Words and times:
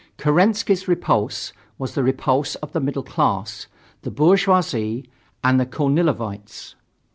Kerensky's 0.17 0.87
repulse 0.87 1.53
was 1.77 1.93
the 1.93 2.03
repulse 2.03 2.55
of 2.55 2.71
the 2.71 2.79
middle 2.79 3.03
class, 3.03 3.67
the 4.01 4.09
bourgeoisie 4.09 5.07
and 5.43 5.59
the 5.59 5.65
Kornilovites. 5.67 6.73